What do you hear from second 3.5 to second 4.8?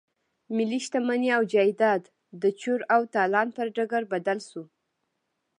پر ډګر بدل شو.